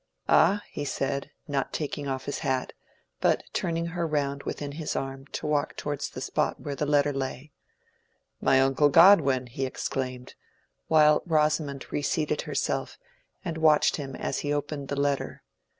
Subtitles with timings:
[0.27, 2.73] "Ah?" he said, not taking off his hat,
[3.19, 6.87] but just turning her round within his arm to walk towards the spot where the
[6.87, 7.51] letter lay.
[8.41, 10.33] "My uncle Godwin!" he exclaimed,
[10.87, 12.97] while Rosamond reseated herself,
[13.45, 15.43] and watched him as he opened the letter.